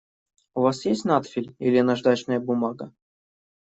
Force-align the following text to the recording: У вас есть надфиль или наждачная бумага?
У 0.55 0.61
вас 0.63 0.83
есть 0.85 1.05
надфиль 1.05 1.53
или 1.59 1.79
наждачная 1.91 2.39
бумага? 2.39 2.93